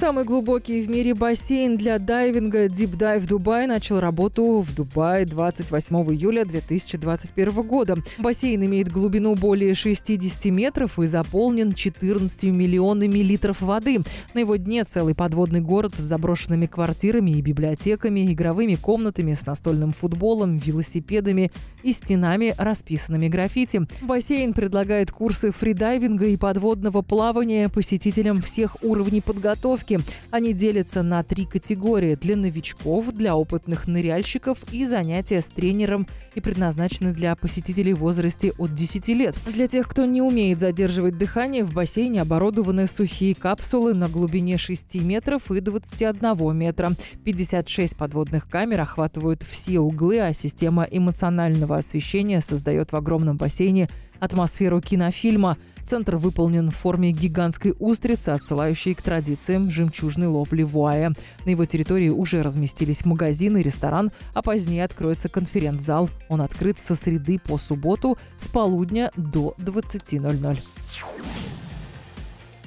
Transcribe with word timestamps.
Самый 0.00 0.24
глубокий 0.24 0.80
в 0.80 0.88
мире 0.88 1.12
бассейн 1.14 1.76
для 1.76 1.98
дайвинга 1.98 2.68
Deep 2.68 2.96
Dive 2.96 3.28
Дубай 3.28 3.66
начал 3.66 4.00
работу 4.00 4.60
в 4.60 4.74
Дубае 4.74 5.26
28 5.26 5.94
июля 6.14 6.46
2021 6.46 7.62
года. 7.62 7.96
Бассейн 8.16 8.64
имеет 8.64 8.90
глубину 8.90 9.34
более 9.34 9.74
60 9.74 10.46
метров 10.46 10.98
и 10.98 11.06
заполнен 11.06 11.72
14 11.72 12.44
миллионами 12.44 13.18
литров 13.18 13.60
воды. 13.60 13.98
На 14.32 14.38
его 14.38 14.56
дне 14.56 14.84
целый 14.84 15.14
подводный 15.14 15.60
город 15.60 15.92
с 15.96 16.00
заброшенными 16.00 16.64
квартирами 16.64 17.32
и 17.32 17.42
библиотеками, 17.42 18.24
игровыми 18.32 18.76
комнатами 18.76 19.34
с 19.34 19.44
настольным 19.44 19.92
футболом, 19.92 20.56
велосипедами 20.56 21.52
и 21.82 21.92
стенами, 21.92 22.54
расписанными 22.56 23.28
граффити. 23.28 23.82
Бассейн 24.00 24.54
предлагает 24.54 25.10
курсы 25.10 25.52
фридайвинга 25.52 26.24
и 26.24 26.38
подводного 26.38 27.02
плавания 27.02 27.68
посетителям 27.68 28.40
всех 28.40 28.82
уровней 28.82 29.20
подготовки 29.20 29.89
тренировки. 29.90 30.00
Они 30.30 30.52
делятся 30.52 31.02
на 31.02 31.22
три 31.22 31.44
категории– 31.44 32.14
для 32.20 32.36
новичков, 32.36 33.12
для 33.12 33.36
опытных 33.36 33.88
ныряльщиков 33.88 34.58
и 34.72 34.86
занятия 34.86 35.40
с 35.40 35.46
тренером 35.46 36.06
и 36.34 36.40
предназначены 36.40 37.12
для 37.12 37.34
посетителей 37.34 37.94
в 37.94 38.00
возрасте 38.00 38.52
от 38.58 38.74
10 38.74 39.08
лет. 39.08 39.36
Для 39.46 39.68
тех, 39.68 39.88
кто 39.88 40.04
не 40.04 40.22
умеет 40.22 40.60
задерживать 40.60 41.18
дыхание, 41.18 41.64
в 41.64 41.74
бассейне 41.74 42.22
оборудованы 42.22 42.86
сухие 42.86 43.34
капсулы 43.34 43.94
на 43.94 44.08
глубине 44.08 44.58
6 44.58 44.96
метров 44.96 45.50
и 45.50 45.60
21 45.60 46.56
метра. 46.56 46.92
56 47.24 47.96
подводных 47.96 48.48
камер 48.48 48.80
охватывают 48.82 49.42
все 49.42 49.80
углы, 49.80 50.20
а 50.20 50.32
система 50.32 50.84
эмоционального 50.84 51.78
освещения 51.78 52.40
создает 52.40 52.92
в 52.92 52.96
огромном 52.96 53.36
бассейне 53.36 53.88
атмосферу 54.20 54.80
кинофильма. 54.80 55.56
Центр 55.90 56.14
выполнен 56.14 56.70
в 56.70 56.76
форме 56.76 57.10
гигантской 57.10 57.74
устрицы, 57.80 58.28
отсылающей 58.28 58.94
к 58.94 59.02
традициям 59.02 59.72
жемчужной 59.72 60.28
ловли 60.28 60.62
вуая. 60.62 61.12
На 61.44 61.50
его 61.50 61.64
территории 61.64 62.10
уже 62.10 62.42
разместились 62.42 63.04
магазины, 63.04 63.60
ресторан, 63.60 64.10
а 64.32 64.40
позднее 64.40 64.84
откроется 64.84 65.28
конференц-зал. 65.28 66.08
Он 66.28 66.42
открыт 66.42 66.78
со 66.78 66.94
среды 66.94 67.40
по 67.40 67.58
субботу 67.58 68.16
с 68.38 68.46
полудня 68.46 69.10
до 69.16 69.56
20.00. 69.58 71.09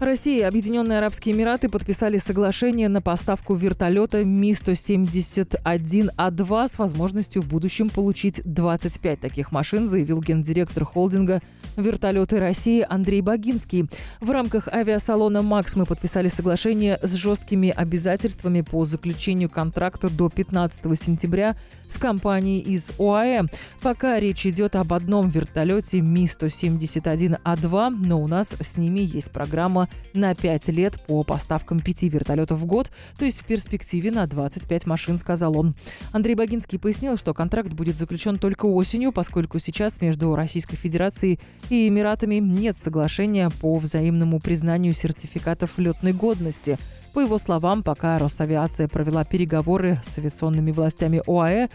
Россия 0.00 0.38
и 0.38 0.42
Объединенные 0.42 0.98
Арабские 0.98 1.34
Эмираты 1.34 1.68
подписали 1.68 2.18
соглашение 2.18 2.88
на 2.88 3.02
поставку 3.02 3.56
вертолета 3.56 4.24
Ми-171А2 4.24 6.68
с 6.68 6.78
возможностью 6.78 7.42
в 7.42 7.48
будущем 7.48 7.88
получить 7.88 8.40
25 8.44 9.18
таких 9.18 9.50
машин, 9.50 9.88
заявил 9.88 10.20
гендиректор 10.20 10.84
холдинга 10.84 11.42
«Вертолеты 11.76 12.38
России» 12.38 12.86
Андрей 12.88 13.22
Богинский. 13.22 13.88
В 14.20 14.30
рамках 14.30 14.68
авиасалона 14.68 15.42
«Макс» 15.42 15.74
мы 15.74 15.84
подписали 15.84 16.28
соглашение 16.28 17.00
с 17.02 17.14
жесткими 17.14 17.70
обязательствами 17.70 18.60
по 18.60 18.84
заключению 18.84 19.50
контракта 19.50 20.10
до 20.10 20.28
15 20.28 20.80
сентября 21.00 21.56
с 21.88 21.96
компанией 21.96 22.60
из 22.60 22.92
ОАЭ. 23.00 23.46
Пока 23.80 24.20
речь 24.20 24.46
идет 24.46 24.76
об 24.76 24.92
одном 24.92 25.28
вертолете 25.28 26.02
Ми-171А2, 26.02 27.96
но 28.04 28.22
у 28.22 28.28
нас 28.28 28.54
с 28.60 28.76
ними 28.76 29.00
есть 29.00 29.32
программа 29.32 29.87
на 30.14 30.34
5 30.34 30.68
лет 30.68 31.00
по 31.06 31.22
поставкам 31.22 31.80
5 31.80 32.02
вертолетов 32.04 32.58
в 32.58 32.66
год, 32.66 32.90
то 33.18 33.24
есть 33.24 33.40
в 33.42 33.44
перспективе 33.44 34.10
на 34.10 34.26
25 34.26 34.86
машин, 34.86 35.18
сказал 35.18 35.56
он. 35.56 35.74
Андрей 36.12 36.34
Богинский 36.34 36.78
пояснил, 36.78 37.16
что 37.16 37.34
контракт 37.34 37.72
будет 37.72 37.96
заключен 37.96 38.36
только 38.36 38.66
осенью, 38.66 39.12
поскольку 39.12 39.58
сейчас 39.58 40.00
между 40.00 40.34
Российской 40.34 40.76
Федерацией 40.76 41.38
и 41.70 41.88
Эмиратами 41.88 42.36
нет 42.36 42.76
соглашения 42.78 43.50
по 43.60 43.76
взаимному 43.76 44.40
признанию 44.40 44.92
сертификатов 44.92 45.78
летной 45.78 46.12
годности. 46.12 46.78
По 47.14 47.20
его 47.20 47.38
словам, 47.38 47.82
пока 47.82 48.18
Росавиация 48.18 48.86
провела 48.86 49.24
переговоры 49.24 50.00
с 50.04 50.18
авиационными 50.18 50.70
властями 50.70 51.22
ОАЭ, 51.26 51.68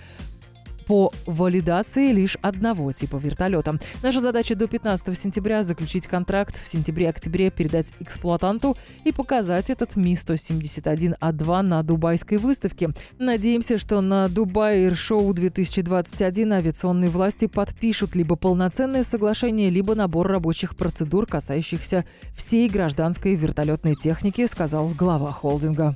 по 0.85 1.11
валидации 1.25 2.11
лишь 2.11 2.37
одного 2.41 2.91
типа 2.91 3.17
вертолета. 3.17 3.79
Наша 4.01 4.19
задача 4.19 4.55
до 4.55 4.67
15 4.67 5.17
сентября 5.17 5.63
заключить 5.63 6.07
контракт, 6.07 6.61
в 6.61 6.67
сентябре-октябре 6.67 7.51
передать 7.51 7.93
эксплуатанту 7.99 8.77
и 9.03 9.11
показать 9.11 9.69
этот 9.69 9.95
Ми-171А2 9.95 11.61
на 11.61 11.83
дубайской 11.83 12.37
выставке. 12.37 12.89
Надеемся, 13.19 13.77
что 13.77 14.01
на 14.01 14.27
Дубай 14.29 14.87
Air 14.87 14.93
Show 14.93 15.33
2021 15.33 16.53
авиационные 16.53 17.09
власти 17.09 17.47
подпишут 17.47 18.15
либо 18.15 18.35
полноценное 18.35 19.03
соглашение, 19.03 19.69
либо 19.69 19.95
набор 19.95 20.27
рабочих 20.27 20.75
процедур, 20.75 21.25
касающихся 21.25 22.05
всей 22.35 22.69
гражданской 22.69 23.35
вертолетной 23.35 23.95
техники, 23.95 24.45
сказал 24.45 24.89
глава 24.89 25.31
холдинга. 25.31 25.95